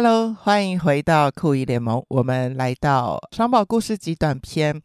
[0.00, 2.00] Hello，欢迎回到酷姨联盟。
[2.06, 4.80] 我们来到双宝故事集短篇，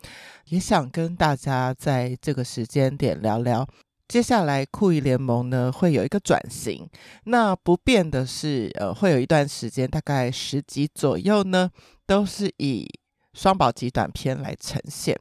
[0.45, 3.63] 也想跟大家在这个时间点聊聊。
[4.07, 6.89] 接下来酷姨联盟呢会有一个转型，
[7.26, 11.70] 那不变的是，呃，会有一段时间，大概十集左右呢，
[12.08, 12.89] 都是以
[13.36, 15.16] 双宝集短篇来呈现。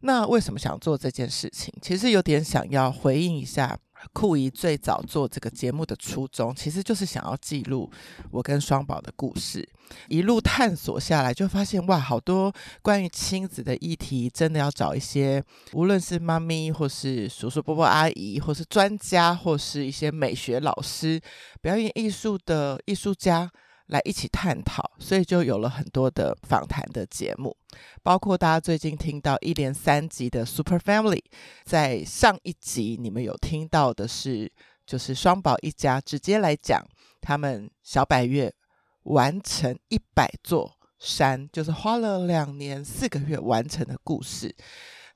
[0.00, 1.72] 那为什么想做这件事情？
[1.80, 3.74] 其实有点想要回应一下。
[4.12, 7.90] 酷姨最早做这个节目的初衷，其实就是想要记录
[8.30, 9.68] 我跟双宝的故事。
[10.08, 21.20] 一路探索下来，就发现哇，好多关于亲子的议题，真的要找一些，无论是妈咪，或是叔叔伯伯阿姨，或是专家，或是一些美学老师、
[21.60, 23.50] 表演艺术的艺术家。
[23.88, 27.56] 来一起探讨，所以就有了很多的访谈的节目，
[28.02, 31.22] 包括大家最近听到一连三集的 Super Family。
[31.64, 34.50] 在上一集你们有听到的是，
[34.86, 36.82] 就是双宝一家直接来讲
[37.20, 38.52] 他们小百岳
[39.02, 44.54] 完成一百座山，就是花了两年四个月完成的故事。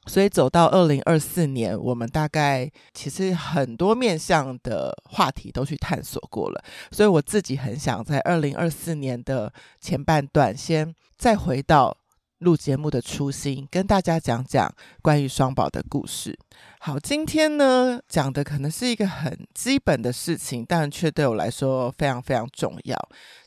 [0.08, 6.64] 所以走到二零二四年，我们大概其实很多面向的话题都去探索过了。
[6.90, 11.94] 所以我自己很想在二零二四年的前半段，先再回到
[12.38, 16.36] 录节目的初心，跟大家讲讲关于双宝的故事。
[16.80, 22.96] 好，今天呢讲的可能是一个很基本的事情，但却对我来说非常非常重要。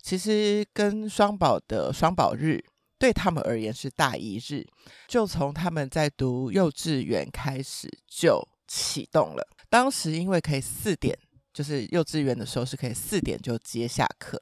[0.01, 2.63] 其实跟双宝的双宝日。
[3.01, 4.63] 对他们而言是大一日，
[5.07, 9.43] 就从他们在读幼稚园开始就启动了。
[9.71, 11.17] 当时因为可以四点，
[11.51, 14.39] 就是幼稚园的时候是可以四点就接下课，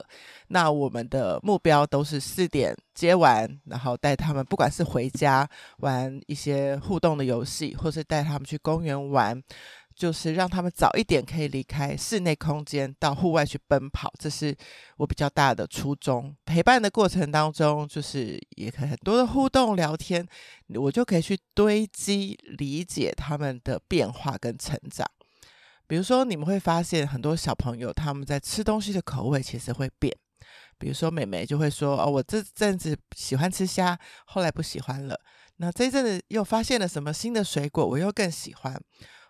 [0.49, 9.41] 那我们的目标都是四点接完，然后带他们不管是回家玩一些互动的游戏，或是带他们去公园玩。
[9.99, 14.55] 就是让他们早一点可以离开室内空间，到户外去奔跑，这是
[14.95, 16.33] 我比较大的初衷。
[16.45, 20.25] 陪伴的过程当中，就是也可以很多的互动聊天，
[20.75, 25.05] 我就可以去堆积理解他们的变化跟成长。
[25.85, 30.15] 比如说，你们会发现很多小朋友他们在吃东西的口味其实会变。
[30.77, 35.19] 比如说，妹妹就会说：“哦，我这阵子喜欢吃虾，后来不喜欢了。
[35.57, 38.81] 那这阵子又发现了什么新的水果，我又更喜欢。”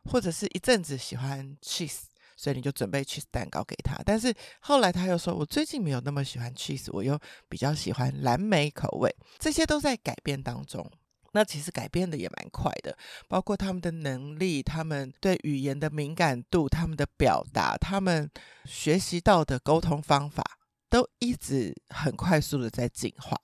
[0.10, 2.00] 或者是一阵子喜欢 cheese，
[2.36, 3.96] 所以你就准备 cheese 蛋糕给他。
[4.04, 10.90] 但是后来他又说：“我最近没有那么喜欢 cheese，我又比较喜欢蓝莓口味。”这些都在改变当中。
[11.32, 12.98] 那其实改变的也蛮快的，
[13.28, 18.28] 包括他们的能力、他们对语言的敏感度、他们的表达、他们
[18.66, 20.44] 学习到的沟通方法，
[20.90, 23.40] 都一直很快速的在进化。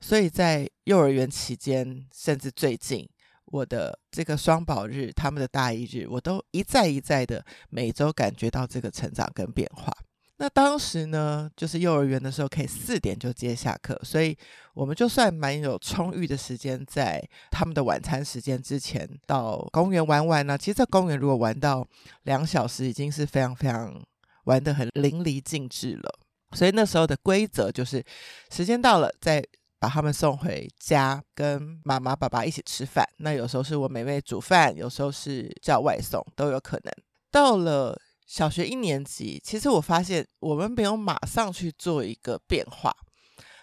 [0.00, 3.08] 所以在幼儿园期间，甚至最近。
[3.46, 9.92] 我的这个双宝日，他们的大一日，我都一再一再的每周感觉到这个成长跟变化。
[10.38, 14.36] 那当时呢，就是幼儿园的时候可以四点就接下课，所以
[14.74, 20.58] 我们就算蛮有充裕的时间，在他们的晚餐时间之前到公园玩玩呢。
[20.58, 21.86] 其实，在公园如果玩到
[22.24, 24.02] 两小时，已经是非常非常
[24.44, 26.18] 玩得很淋漓尽致了。
[26.52, 28.04] 所以那时候的规则就是，
[28.50, 29.44] 时间到了再。
[29.84, 33.06] 把他们送回家，跟妈妈、爸爸一起吃饭。
[33.18, 36.92] 那有时候是我妹妹煮饭，有时候是叫外送，都有可能。
[37.30, 37.94] 到了
[38.26, 42.96] 小学一年级，其实我发现我们没有马上去做一个变化。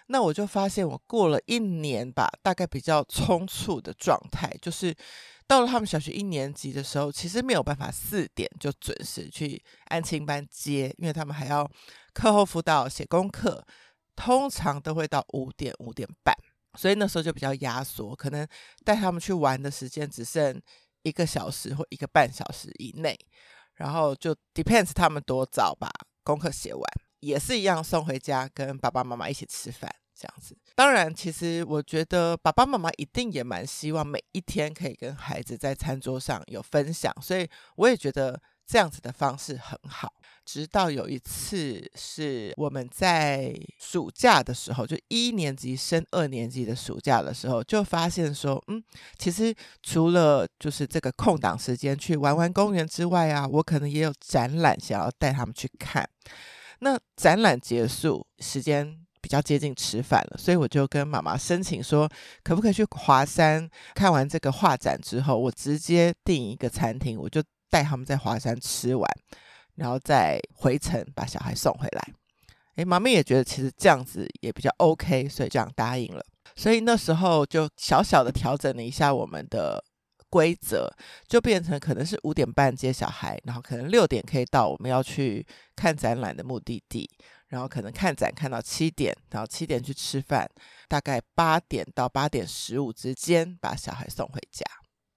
[0.06, 4.94] 那我就发现，我过了一年吧，大概比较匆促的状态，就是
[5.48, 11.68] 到了他们小学一年级的时候，其实没有办法四点就准时去安亲班接，因为他们还要
[12.14, 13.66] 课后辅导、写功课。
[14.14, 16.34] 通常都会到五点五点半，
[16.78, 18.46] 所以那时候就比较压缩，可能
[18.84, 20.60] 带他们去玩的时间只剩
[21.02, 23.18] 一个小时或一个半小时以内，
[23.74, 25.90] 然后就 depends 他们多早把
[26.22, 26.82] 功课写完，
[27.20, 30.56] 也是一样送回家跟爸爸妈妈一起吃饭这样子。
[30.76, 38.40] 当然，其实我觉得爸爸妈妈一定也蛮希望每一天可以跟孩子在餐桌上有分享，所以我也觉得
[38.72, 40.10] 这样子的方式很好。
[40.46, 48.82] 直到有一次是我们在暑假的时候，就一年级升二年级的暑假的时候，就发现说，嗯，
[49.18, 56.08] 其实除了就是这个空档时间去玩玩公园之外啊，我可能也有展览想要带他们去看。
[56.78, 62.08] 那展览结束时间比较接近吃饭了，所以我就跟妈妈申请说，
[62.42, 67.40] 可不可以去华山看完这个画展之后，我直接订一个餐厅，我就
[67.72, 69.10] 带他们在华山吃完。
[69.76, 72.08] 然后再回程把小孩送回来，
[72.76, 76.22] 诶，妈咪也觉得其实这样子也比较 OK，所以这样答应了。
[76.54, 79.82] 所以那时候就小小的调整了一下我们的
[80.28, 80.94] 规则，
[81.26, 87.08] 就变成可能是五点半接小孩，然后可能六点可以到我们要去看展览的目的地，
[87.48, 90.46] 然后可能看展看到七点，然后七点去吃饭，
[90.86, 94.66] 大概八点到八点十五之间把小孩送回家。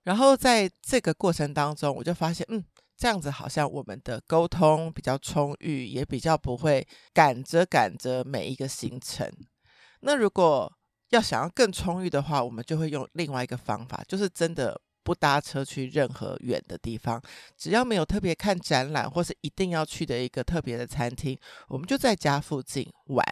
[0.05, 2.63] 然后在这个过程当中，我就发现，嗯，
[2.95, 9.29] 这样子好像我们的沟通比较充裕，也比较不会赶着赶着每一个行程。
[10.01, 10.71] 那如果
[11.09, 17.21] 要想要更充裕的话，我们就会用另外一个方法，就是真的不搭车去任何远的地方，
[17.57, 21.37] 只要没有特别看展览或是一定要去的一个特别的餐厅，
[21.67, 23.25] 我们就在家附近玩，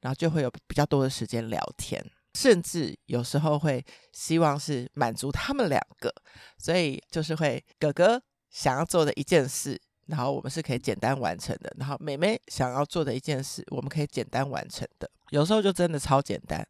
[0.00, 2.02] 然后就会有比较多的时间聊天，
[2.36, 6.14] 甚至有时候会希望是满足他们两个，
[6.58, 16.62] 所以就是会哥哥想要做的一件事，然后我们是可以简单完成的，然后妹妹想要做的一件事，我们可以简单完成的，有时候就真的超简单。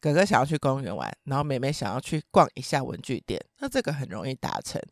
[0.00, 4.82] 哥哥想要去公园玩，然后妹妹想要去逛一下文具店，那这个很容易达成。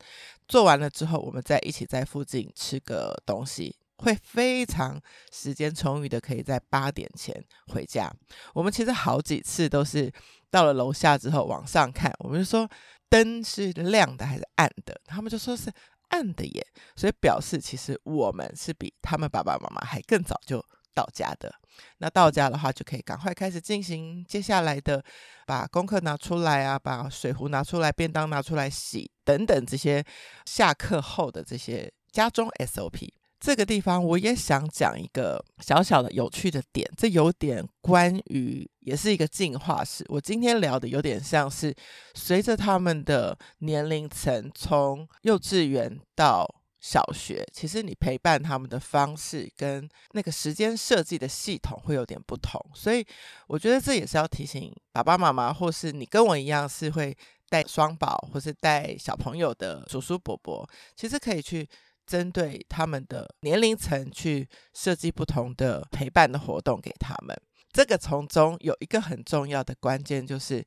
[0.47, 5.01] 做完了之后，我们再一起在附近吃个东西，会非常
[5.33, 8.11] 时间充裕的，可以在八点前回家。
[8.55, 10.11] 我们其实好几次都是
[10.51, 12.69] 到了楼下之后往上看，我们就说
[13.09, 15.71] 灯是亮的还是暗的，他们就说是
[16.09, 16.67] 暗的耶，
[16.97, 20.65] 所以表示其实我们是比他们爸爸妈妈还更早就
[20.95, 21.53] 到家的，
[21.99, 25.05] 那到家的话就可以赶快开始进行接下来的，
[25.47, 30.05] 把功课拿出来啊，把水壶拿出来，便当拿出来洗等等这些
[30.47, 33.09] 下课后的这些家中 SOP。
[33.41, 40.05] 这个地方我也想讲一个小小的有趣的点，这有点关于，也是一个进化史。
[40.09, 41.75] 我今天聊的有点像是
[42.15, 46.47] 随着他们的年龄层从幼稚园到。
[46.83, 53.07] 小学其实你陪伴他们的方式跟那个时间设计的系统会有点不同，所以
[53.49, 57.15] 我觉得这也是要提醒爸爸妈妈，或是你跟我一样是会
[57.51, 60.67] 带双宝或是带小朋友的叔叔伯伯，
[60.97, 61.69] 其实可以去
[62.11, 67.41] 针对他们的年龄层去设计不同的陪伴的活动给他们。
[67.73, 70.67] 这个从中有一个很重要的关键，就是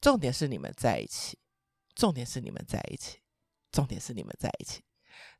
[0.00, 1.36] 重点是你们在一起，
[1.96, 3.18] 重点是你们在一起，
[3.72, 4.80] 重点是你们在一起。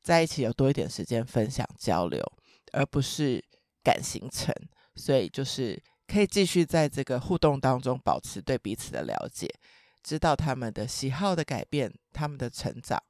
[0.02, 2.20] 在一起有多一点时间分享交流，
[2.72, 3.40] 而不是
[3.84, 4.52] 赶行程，
[4.96, 9.48] 所以就是可以继续在这个互动当中保持对彼此的了解，
[10.02, 13.00] 知道他们的喜好的改变，他们的成长，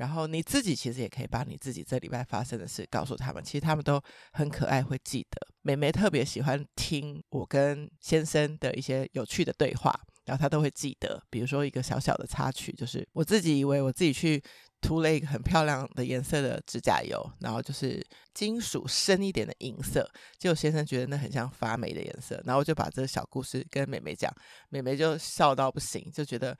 [0.00, 4.02] 然后你自己其实也可以把你自己这礼拜发生的事告诉他们，其实他们都
[4.32, 5.46] 很可爱，会记得。
[5.60, 9.94] 妹妹特别喜欢听我跟先生的一些有趣的对话，
[10.24, 11.22] 然后他都会记得。
[11.28, 14.42] 比如说一个小小的插曲，就是我自己以为我自己去。
[14.82, 24.34] 涂了一个很漂亮的颜色的指甲油，然后就是金属深一点的银色，结果先生觉得那很像发霉的颜色，然后我就把这个小故事跟妹妹讲，
[24.70, 26.56] 妹妹就笑到不行，就觉得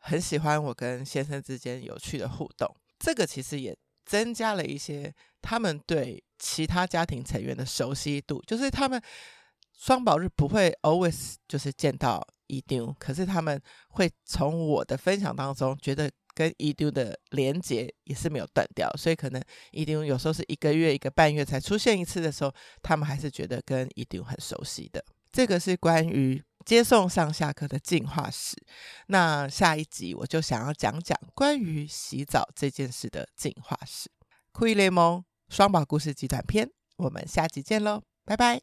[0.00, 2.68] 很喜欢我跟先生之间有趣的互动。
[2.98, 9.00] 这个其实也增加了一些他们对其他家庭成员的熟悉度，就是他们
[9.78, 13.60] 双宝日不会 always 就是见到一丢，可是他们
[13.90, 16.10] 会从我的分享当中觉得。
[16.32, 19.42] 跟一丢的连接也是没有断掉，所以可能
[19.72, 25.04] 一丢有时候是一个月、一个半月才出现一次的时候，他们还是觉得跟一丢很熟悉的。
[25.32, 26.40] 这个是关于
[26.70, 28.56] 接送上下课的进化史。
[29.08, 34.08] 那下一集我就想要讲讲关于洗澡这件事的进化史。
[34.52, 38.60] 酷伊联盟双宝故事集短篇，我们下集见喽，拜拜。